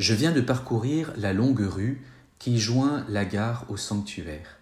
[0.00, 2.00] Je viens de parcourir la longue rue
[2.38, 4.56] qui joint la gare au sanctuaire.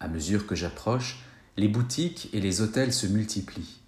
[0.00, 1.24] À mesure que j'approche,
[1.56, 3.80] les boutiques et les hôtels se multiplient.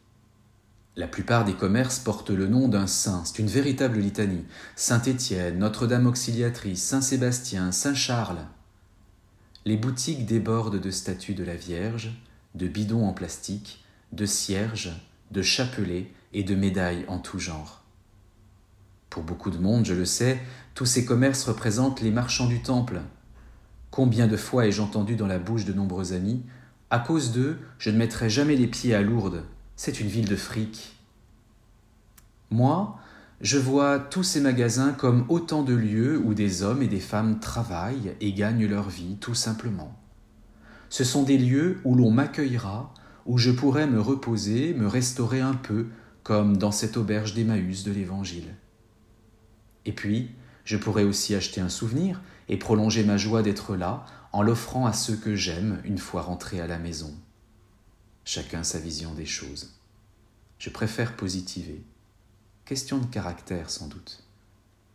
[0.96, 4.46] La plupart des commerces portent le nom d'un saint, c'est une véritable litanie.
[4.76, 8.46] Saint-Étienne, Notre-Dame Auxiliatrice, Saint-Sébastien, Saint-Charles.
[9.66, 12.12] Les boutiques débordent de statues de la Vierge,
[12.54, 14.94] de bidons en plastique, de cierges,
[15.32, 17.82] de chapelets et de médailles en tout genre.
[19.16, 20.38] Pour beaucoup de monde, je le sais,
[20.74, 23.00] tous ces commerces représentent les marchands du temple.
[23.90, 26.42] Combien de fois ai-je entendu dans la bouche de nombreux amis
[26.90, 29.44] À cause d'eux, je ne mettrai jamais les pieds à Lourdes,
[29.74, 30.98] c'est une ville de fric.
[32.50, 32.98] Moi,
[33.40, 37.40] je vois tous ces magasins comme autant de lieux où des hommes et des femmes
[37.40, 39.96] travaillent et gagnent leur vie tout simplement.
[40.90, 42.92] Ce sont des lieux où l'on m'accueillera,
[43.24, 45.86] où je pourrai me reposer, me restaurer un peu,
[46.22, 48.56] comme dans cette auberge d'Emmaüs de l'Évangile.
[49.86, 50.30] Et puis,
[50.64, 54.92] je pourrai aussi acheter un souvenir et prolonger ma joie d'être là en l'offrant à
[54.92, 57.14] ceux que j'aime une fois rentré à la maison.
[58.24, 59.72] Chacun sa vision des choses.
[60.58, 61.82] Je préfère positiver.
[62.64, 64.24] Question de caractère sans doute.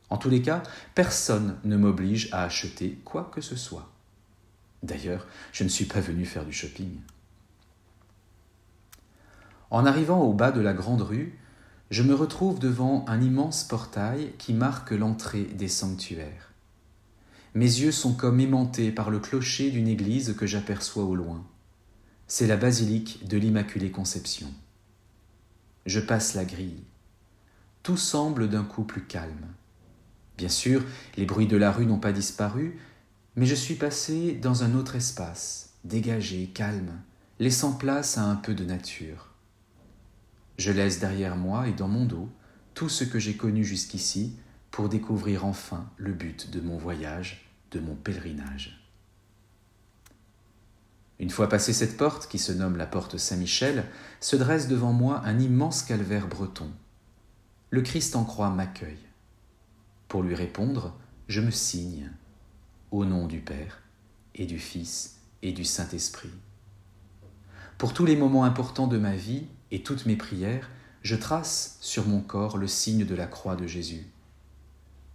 [0.10, 0.62] En tous les cas,
[0.94, 3.90] personne ne m'oblige à acheter quoi que ce soit.
[4.84, 7.00] D'ailleurs, je ne suis pas venu faire du shopping.
[9.70, 11.40] En arrivant au bas de la grande rue,
[11.92, 16.54] je me retrouve devant un immense portail qui marque l'entrée des sanctuaires.
[17.54, 21.46] Mes yeux sont comme aimantés par le clocher d'une église que j'aperçois au loin.
[22.28, 24.48] C'est la basilique de l'Immaculée Conception.
[25.86, 26.86] Je passe la grille.
[27.84, 29.48] Tout semble d'un coup plus calme.
[30.38, 30.82] Bien sûr,
[31.18, 32.80] les bruits de la rue n'ont pas disparu,
[33.36, 37.02] mais je suis passé dans un autre espace, dégagé, calme,
[37.40, 39.31] laissant place à un peu de nature.
[40.62, 42.30] Je laisse derrière moi et dans mon dos
[42.76, 44.38] tout ce que j'ai connu jusqu'ici
[44.70, 48.88] pour découvrir enfin le but de mon voyage, de mon pèlerinage.
[51.18, 53.86] Une fois passé cette porte, qui se nomme la porte Saint-Michel,
[54.20, 56.70] se dresse devant moi un immense calvaire breton.
[57.72, 59.08] Le Christ en croix m'accueille.
[60.10, 60.96] Pour lui répondre,
[61.28, 62.12] je me signe
[62.92, 63.82] au nom du Père
[64.36, 66.30] et du Fils et du Saint-Esprit.
[67.80, 70.70] Pour tous les moments importants de ma vie et toutes mes prières,
[71.02, 74.06] je trace sur mon corps le signe de la croix de Jésus.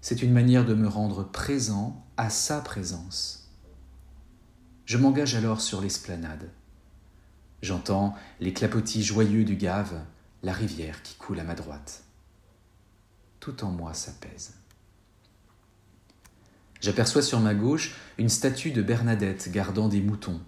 [0.01, 3.51] C'est une manière de me rendre présent à sa présence.
[4.85, 6.51] Je m'engage alors sur l'esplanade.
[7.63, 10.05] J'entends les clapotis joyeux du Gave,
[10.43, 12.05] la rivière qui coule à ma droite.
[13.41, 14.55] Tout en moi s'apaise.
[16.81, 20.41] J'aperçois sur ma gauche une statue de Bernadette gardant des moutons.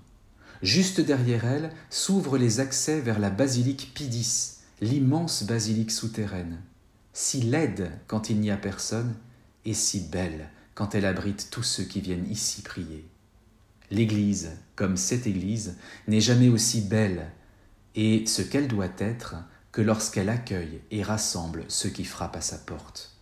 [0.62, 6.60] Juste derrière elle s'ouvrent les accès vers la basilique Pidis, l'immense basilique souterraine,
[7.12, 9.14] si laide quand il n'y a personne
[9.64, 13.06] et si belle quand elle abrite tous ceux qui viennent ici prier.
[13.90, 15.76] L'Église, comme cette Église,
[16.06, 17.30] n'est jamais aussi belle
[17.94, 19.36] et ce qu'elle doit être
[19.72, 23.18] que lorsqu'elle accueille et rassemble ceux qui frappent à sa porte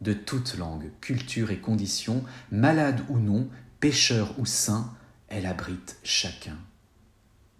[0.00, 3.48] de toute langue, culture et condition, malade ou non,
[3.80, 4.94] pécheur ou saint,
[5.28, 6.56] elle abrite chacun.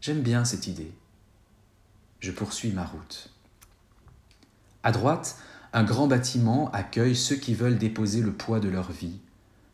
[0.01, 0.93] J'aime bien cette idée.
[2.21, 3.31] Je poursuis ma route.
[4.83, 5.39] À droite,
[5.73, 9.21] un grand bâtiment accueille ceux qui veulent déposer le poids de leur vie,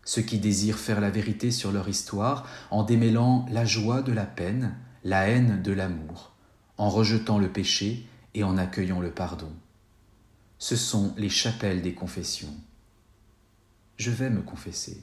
[0.04, 4.26] ceux qui désirent faire la vérité sur leur histoire en démêlant la joie de la
[4.26, 6.32] peine, la haine de l'amour,
[6.78, 9.52] en rejetant le péché et en accueillant le pardon
[10.64, 12.54] ce sont les chapelles des confessions.
[13.98, 15.02] Je vais me confesser.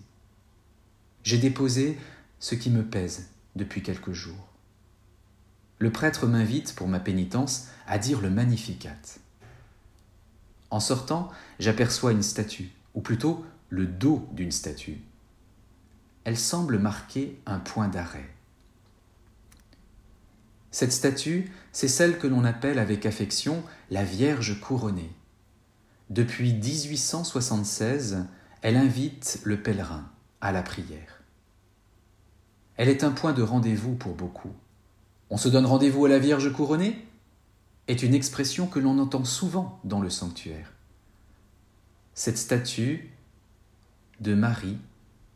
[1.24, 2.00] J'ai déposé
[2.40, 4.51] ce qui me pèse depuis quelques jours.
[5.82, 9.18] Le prêtre m'invite, pour ma pénitence, à dire le Magnificat.
[10.70, 15.02] En sortant, j'aperçois une statue, ou plutôt le dos d'une statue.
[16.24, 18.30] Elle semble marquer un point d'arrêt.
[20.70, 25.12] Cette statue, c'est celle que l'on appelle avec affection la Vierge couronnée.
[26.12, 28.28] Depuis 1876,
[28.62, 30.08] elle invite le pèlerin
[30.42, 31.24] à la prière.
[32.78, 34.54] Elle est un point de rendez-vous pour beaucoup.
[35.34, 37.08] On se donne rendez-vous à la Vierge couronnée
[37.88, 40.74] est une expression que l'on entend souvent dans le sanctuaire.
[42.14, 43.10] Cette statue
[44.20, 44.78] de Marie,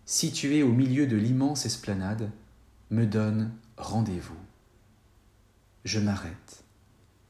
[0.05, 2.29] située au milieu de l'immense esplanade,
[2.91, 4.35] me donne rendez-vous.
[5.85, 6.65] Je m'arrête,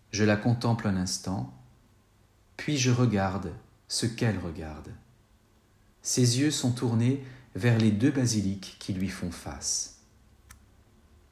[0.10, 1.54] je la contemple un instant,
[2.58, 3.52] puis je regarde
[3.88, 4.90] ce qu'elle regarde.
[6.02, 7.24] Ses yeux sont tournés
[7.54, 9.95] vers les deux basiliques qui lui font face.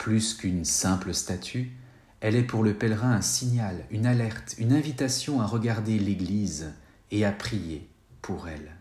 [0.03, 1.71] Plus qu'une simple statue,
[2.19, 6.73] elle est pour le pèlerin un signal, une alerte, une invitation à regarder l'Église
[7.09, 7.87] et à prier
[8.21, 8.75] pour elle.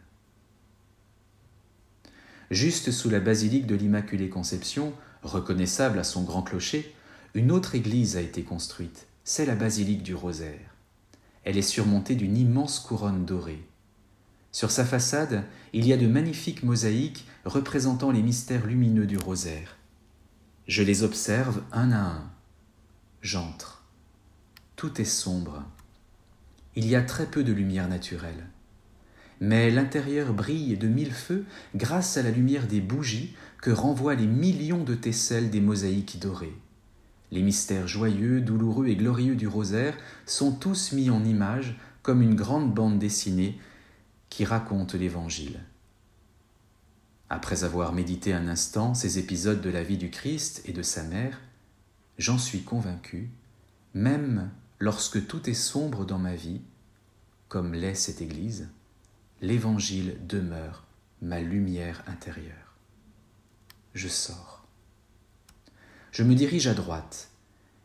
[2.51, 6.93] Juste sous la basilique de l'Immaculée Conception, reconnaissable à son grand clocher,
[7.35, 10.75] une autre église a été construite, c'est la basilique du Rosaire.
[11.45, 13.65] Elle est surmontée d'une immense couronne dorée.
[14.51, 19.77] Sur sa façade, il y a de magnifiques mosaïques représentant les mystères lumineux du rosaire.
[20.69, 22.31] Je les observe un à un.
[23.21, 23.83] J'entre.
[24.77, 25.65] Tout est sombre.
[26.77, 28.47] Il y a très peu de lumière naturelle.
[29.41, 31.45] Mais l'intérieur brille de mille feux
[31.75, 36.57] grâce à la lumière des bougies que renvoient les millions de tesselles des mosaïques dorées.
[37.33, 42.37] Les mystères joyeux, douloureux et glorieux du rosaire sont tous mis en image comme une
[42.37, 43.59] grande bande dessinée
[44.29, 45.59] qui raconte l'Évangile.
[47.33, 51.03] Après avoir médité un instant ces épisodes de la vie du Christ et de sa
[51.03, 51.41] mère,
[52.19, 53.31] j'en suis convaincu,
[53.95, 56.61] même lorsque tout est sombre dans ma vie,
[57.49, 58.69] comme l'est cette Église,
[59.41, 60.85] l'Évangile demeure
[61.23, 62.77] ma lumière intérieure.
[63.95, 64.67] Je sors.
[66.11, 67.31] Je me dirige à droite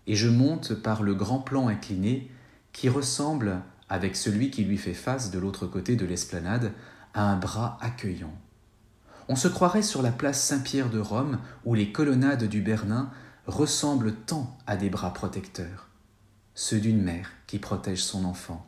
[0.08, 2.30] et je monte par le grand plan incliné
[2.74, 6.74] qui ressemble avec celui qui lui fait face de l'autre côté de l'esplanade,
[7.14, 8.38] à un bras accueillant.
[9.30, 13.12] On se croirait sur la place Saint-Pierre de Rome, où les colonnades du Bernin
[13.46, 15.88] ressemblent tant à des bras protecteurs,
[16.56, 18.66] ceux d'une mère qui protège son enfant.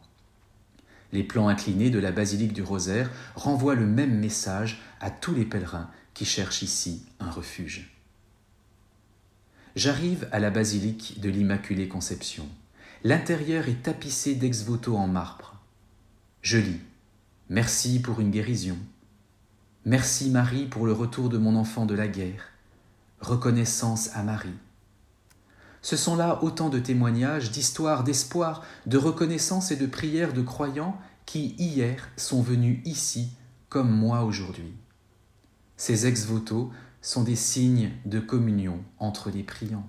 [1.11, 5.45] Les plans inclinés de la basilique du Rosaire renvoient le même message à tous les
[5.45, 7.95] pèlerins qui cherchent ici un refuge.
[9.75, 12.47] J'arrive à la basilique de l'Immaculée Conception.
[13.03, 15.55] L'intérieur est tapissé d'ex-voto en marbre.
[16.41, 16.81] Je lis
[17.49, 18.77] Merci pour une guérison.
[19.85, 22.49] Merci Marie pour le retour de mon enfant de la guerre.
[23.21, 24.49] Reconnaissance à Marie.
[25.81, 30.99] Ce sont là autant de témoignages, d'histoires, d'espoir, de reconnaissance et de prières de croyants
[31.25, 33.29] qui, hier, sont venus ici,
[33.69, 34.73] comme moi aujourd'hui.
[35.77, 36.71] Ces ex-voto
[37.01, 39.87] sont des signes de communion entre les priants.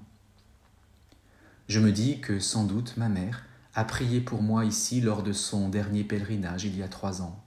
[1.67, 3.45] Je me dis que sans doute ma mère
[3.75, 7.45] a prié pour moi ici lors de son dernier pèlerinage il y a trois ans,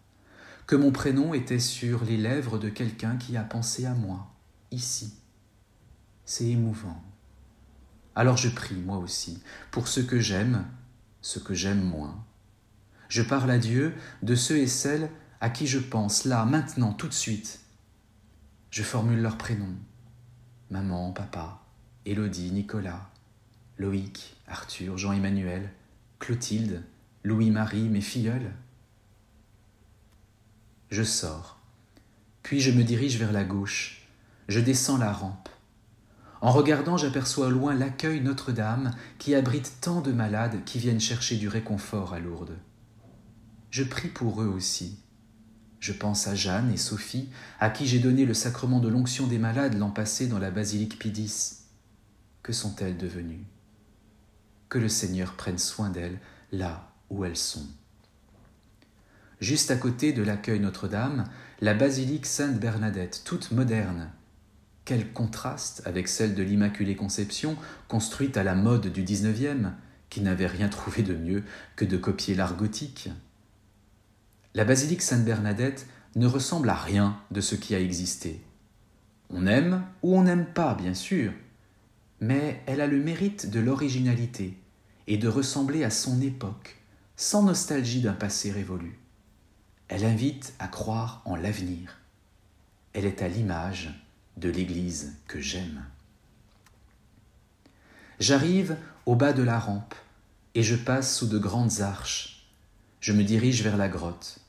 [0.67, 4.31] que mon prénom était sur les lèvres de quelqu'un qui a pensé à moi,
[4.71, 5.13] ici.
[6.25, 7.01] C'est émouvant.
[8.15, 10.65] Alors je prie, moi aussi, pour ceux que j'aime,
[11.21, 12.23] ceux que j'aime moins.
[13.09, 15.09] Je parle à Dieu de ceux et celles
[15.41, 17.59] à qui je pense, là, maintenant, tout de suite.
[18.71, 19.75] Je formule leurs prénoms.
[20.69, 21.61] Maman, papa,
[22.05, 23.09] Élodie, Nicolas,
[23.77, 25.69] Loïc, Arthur, Jean-Emmanuel,
[26.19, 26.83] Clotilde,
[27.23, 28.51] Louis-Marie, mes filleuls.
[30.93, 31.57] Je sors,
[32.43, 34.07] puis je me dirige vers la gauche,
[34.47, 35.49] je descends la rampe.
[36.39, 41.47] En regardant, j'aperçois loin l'accueil Notre-Dame qui abrite tant de malades qui viennent chercher du
[41.47, 42.59] réconfort à Lourdes.
[43.71, 44.99] Je prie pour eux aussi.
[45.79, 47.29] Je pense à Jeanne et Sophie,
[47.59, 50.99] à qui j'ai donné le sacrement de l'onction des malades l'an passé dans la basilique
[50.99, 51.55] Pidis.
[52.43, 53.47] Que sont-elles devenues?
[54.69, 56.19] Que le Seigneur prenne soin d'elles
[56.51, 57.65] là où elles sont.
[59.43, 61.25] Juste à côté de l'accueil Notre-Dame,
[61.59, 64.09] la basilique Sainte-Bernadette, toute moderne.
[64.85, 67.57] Quel contraste avec celle de l'Immaculée Conception,
[67.89, 69.67] construite à la mode du XIXe,
[70.09, 71.43] qui n'avait rien trouvé de mieux
[71.75, 73.09] que de copier l'art gothique.
[74.53, 78.39] La basilique Sainte-Bernadette ne ressemble à rien de ce qui a existé.
[79.29, 81.33] On aime ou on n'aime pas, bien sûr,
[82.21, 84.57] mais elle a le mérite de l'originalité,
[85.07, 86.77] et de ressembler à son époque,
[87.17, 89.02] sans nostalgie d'un passé révolu.
[89.87, 91.99] Elle invite à croire en l'avenir.
[92.93, 93.89] Elle est à l'image
[94.37, 95.85] de l'Église que j'aime.
[98.19, 99.95] J'arrive au bas de la rampe
[100.55, 102.47] et je passe sous de grandes arches.
[102.99, 104.39] Je me dirige vers la grotte.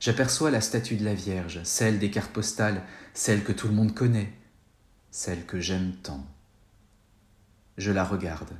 [0.00, 2.82] J'aperçois la statue de la Vierge, celle des cartes postales,
[3.14, 4.32] celle que tout le monde connaît,
[5.10, 6.26] celle que j'aime tant.
[7.78, 8.54] Je la regarde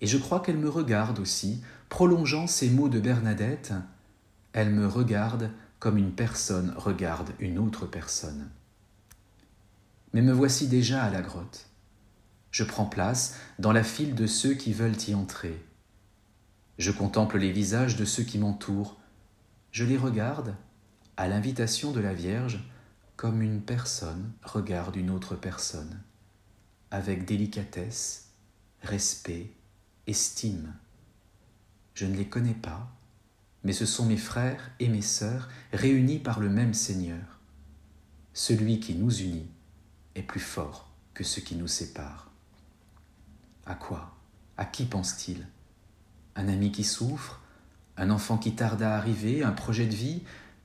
[0.00, 3.72] et je crois qu'elle me regarde aussi, prolongeant ces mots de Bernadette.
[4.56, 8.48] Elle me regarde comme une personne regarde une autre personne.
[10.14, 11.66] Mais me voici déjà à la grotte.
[12.52, 15.62] Je prends place dans la file de ceux qui veulent y entrer.
[16.78, 18.96] Je contemple les visages de ceux qui m'entourent.
[19.72, 20.54] Je les regarde,
[21.18, 22.66] à l'invitation de la Vierge,
[23.16, 26.00] comme une personne regarde une autre personne,
[26.90, 28.30] avec délicatesse,
[28.80, 29.50] respect
[30.06, 30.72] estime.
[31.92, 32.95] Je ne les connais pas,
[33.64, 37.40] mais ce sont mes frères et mes sœurs réunis par le même Seigneur.
[38.32, 39.50] Celui qui nous unit
[40.14, 42.30] est plus fort que ce qui nous sépare.
[43.64, 44.14] À quoi
[44.56, 45.46] À qui pense-t-il?
[46.36, 47.40] Un ami qui souffre?
[47.96, 49.42] Un enfant qui tarde à arriver?
[49.42, 50.22] Un projet de vie?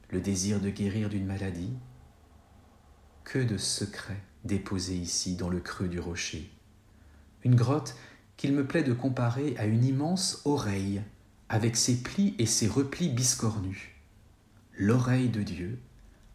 [0.09, 1.73] Le désir de guérir d'une maladie?
[3.23, 6.51] Que de secrets déposés ici dans le creux du rocher.
[7.43, 7.95] Une grotte
[8.37, 11.01] qu'il me plaît de comparer à une immense oreille,
[11.51, 13.89] avec ses plis et ses replis biscornus.
[14.77, 15.79] L'oreille de Dieu,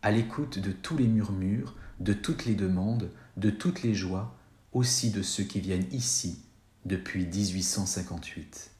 [0.03, 4.37] à l'écoute de tous les murmures, de toutes les demandes, de toutes les joies,
[4.75, 6.43] aussi de ceux qui viennent ici
[6.85, 8.71] depuis 1858.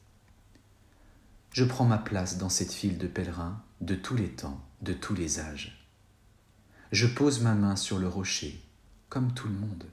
[1.53, 5.15] Je prends ma place dans cette file de pèlerins de tous les temps, de tous
[5.15, 5.87] les âges.
[6.91, 8.63] Je pose ma main sur le rocher,
[9.09, 9.85] comme tout le monde.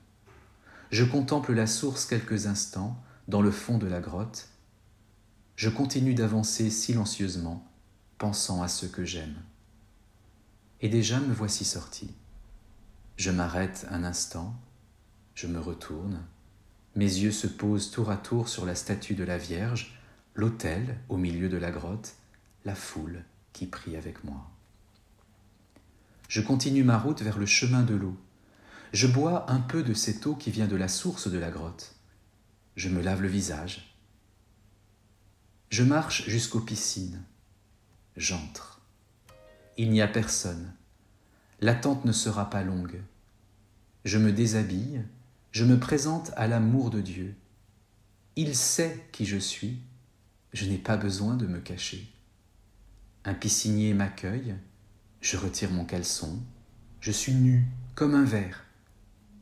[0.91, 4.51] Je contemple la source quelques instants dans le fond de la grotte.
[5.57, 7.71] Je continue d'avancer silencieusement,
[8.19, 9.37] pensant à ce que j'aime.
[10.81, 12.11] Et déjà me voici sorti.
[13.17, 14.55] Je m'arrête un instant,
[15.35, 16.25] je me retourne,
[16.97, 19.99] mes yeux se posent tour à tour sur la statue de la Vierge,
[20.35, 22.15] l'autel au milieu de la grotte,
[22.65, 24.49] la foule qui prie avec moi.
[26.29, 28.17] Je continue ma route vers le chemin de l'eau.
[28.93, 31.95] Je bois un peu de cette eau qui vient de la source de la grotte.
[32.77, 33.94] Je me lave le visage.
[35.77, 37.21] Je marche jusqu'aux piscines.
[38.17, 38.81] J'entre.
[39.77, 40.73] Il n'y a personne.
[41.61, 43.01] L'attente ne sera pas longue.
[44.05, 45.03] Je me déshabille,
[45.51, 47.35] je me présente à l'amour de Dieu.
[48.37, 49.81] Il sait qui je suis,
[50.53, 52.09] je n'ai pas besoin de me cacher.
[53.25, 54.55] Un piscinier m'accueille,
[55.21, 56.39] je retire mon caleçon,
[57.01, 57.67] je suis nu
[57.97, 58.63] comme un verre.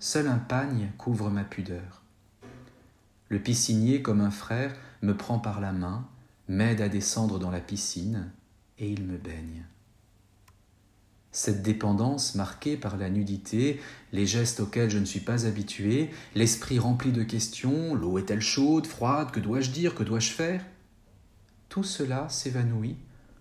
[0.01, 2.01] Seul un pagne couvre ma pudeur.
[3.29, 6.09] Le piscinier, comme un frère, me prend par la main,
[6.53, 8.31] m'aide à descendre dans la piscine,
[8.79, 9.65] et il me baigne.
[11.31, 13.81] Cette dépendance marquée par la nudité,
[14.13, 18.87] les gestes auxquels je ne suis pas habitué, l'esprit rempli de questions, l'eau est-elle chaude,
[18.87, 20.63] froide, que dois-je dire, que dois-je faire?
[21.71, 22.97] Tout cela s'évanouit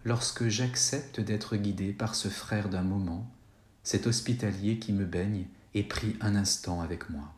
[0.06, 3.30] lorsque j'accepte d'être guidé par ce frère d'un moment,
[3.84, 7.34] cet hospitalier qui me baigne et prie un instant avec moi.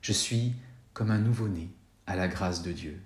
[0.00, 0.54] Je suis
[0.92, 1.70] comme un nouveau-né
[2.06, 3.00] à la grâce de Dieu.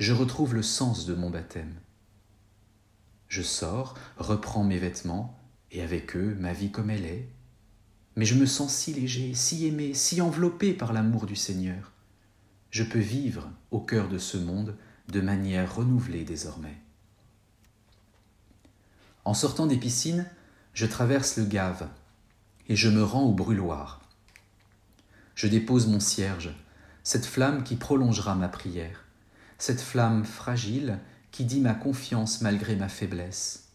[0.00, 1.74] Je retrouve le sens de mon baptême.
[3.28, 5.38] Je sors, reprends mes vêtements,
[5.70, 7.28] et avec eux ma vie comme elle est.
[8.16, 11.92] Mais je me sens si léger, si aimé, si enveloppé par l'amour du Seigneur.
[12.70, 14.74] Je peux vivre au cœur de ce monde
[15.08, 16.78] de manière renouvelée désormais.
[19.26, 20.24] En sortant des piscines,
[20.72, 21.90] je traverse le Gave
[22.68, 24.00] et je me rends au brûloir.
[25.34, 26.54] Je dépose mon cierge,
[27.04, 29.04] cette flamme qui prolongera ma prière,
[29.60, 30.98] cette flamme fragile
[31.30, 33.70] qui dit ma confiance malgré ma faiblesse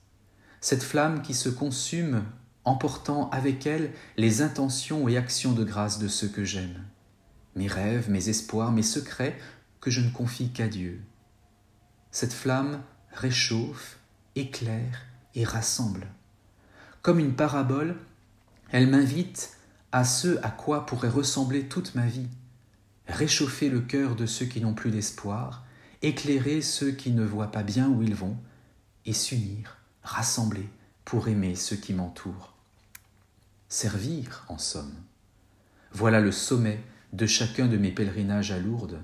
[0.66, 2.24] cette flamme qui se consume
[2.64, 6.84] emportant avec elle les intentions et actions de grâce de ceux que j'aime,
[7.56, 9.38] mes rêves, mes espoirs, mes secrets
[9.80, 11.04] que je ne confie qu'à Dieu.
[12.10, 14.00] Cette flamme réchauffe,
[14.36, 16.08] éclaire et rassemble.
[17.04, 17.98] Comme une parabole,
[18.72, 19.52] elle m'invite
[19.92, 22.30] à ce à quoi pourrait ressembler toute ma vie,
[23.08, 25.64] réchauffer le cœur de ceux qui n'ont plus d'espoir,
[26.02, 28.38] éclairer ceux qui ne voient pas bien où ils vont,
[29.06, 30.70] et s'unir rassembler
[31.04, 32.54] pour aimer ceux qui m'entourent.
[33.70, 34.96] Servir, en somme.
[35.92, 36.82] Voilà le sommet
[37.14, 39.02] de chacun de mes pèlerinages à Lourdes.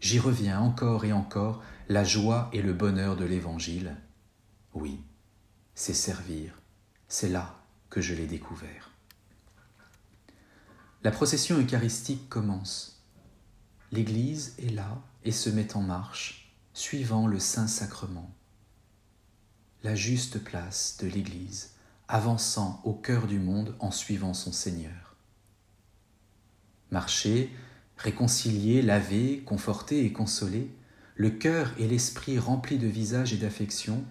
[0.00, 3.96] J'y reviens encore et encore, la joie et le bonheur de l'Évangile.
[4.74, 5.00] Oui,
[5.74, 6.54] c'est servir,
[7.08, 8.90] c'est là que je l'ai découvert.
[11.02, 12.99] La procession eucharistique commence.
[13.92, 18.30] L'Église est là et se met en marche, suivant le Saint-Sacrement
[19.82, 21.70] la juste place de l'Église,
[22.08, 25.16] avançant au cœur du monde en suivant son Seigneur.
[26.90, 27.50] Marcher,
[27.96, 30.70] réconcilier, laver, conforter et consoler,
[31.14, 34.04] le cœur et l'esprit remplis de visage et d'affection,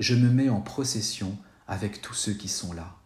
[0.00, 2.96] je me mets en procession avec tous ceux qui sont là.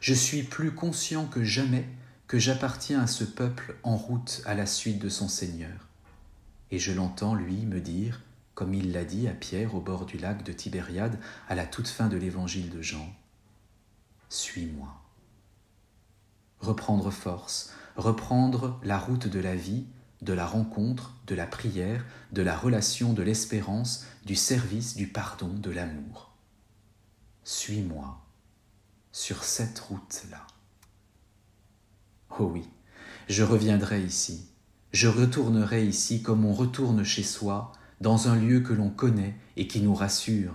[0.00, 1.88] Je suis plus conscient que jamais
[2.26, 5.88] que j'appartiens à ce peuple en route à la suite de son Seigneur.
[6.70, 8.20] Et je l'entends, lui, me dire
[8.56, 11.88] comme il l'a dit à Pierre au bord du lac de Tibériade à la toute
[11.88, 13.06] fin de l'évangile de Jean.
[14.30, 14.88] Suis-moi.
[16.60, 19.84] Reprendre force, reprendre la route de la vie,
[20.22, 22.02] de la rencontre, de la prière,
[22.32, 26.32] de la relation, de l'espérance, du service, du pardon, de l'amour.
[27.44, 28.24] Suis-moi
[29.12, 30.46] sur cette route-là.
[32.38, 32.64] Oh oui,
[33.28, 34.48] je reviendrai ici,
[34.92, 39.66] je retournerai ici comme on retourne chez soi, dans un lieu que l'on connaît et
[39.66, 40.52] qui nous rassure,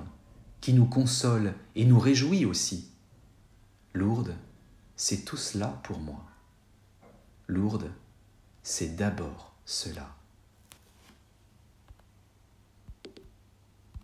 [0.62, 2.92] qui nous console et nous réjouit aussi.
[3.94, 4.36] Lourdes,
[4.96, 6.24] c'est tout cela pour moi.
[7.48, 7.92] Lourdes,
[8.64, 10.21] c'est d'abord cela.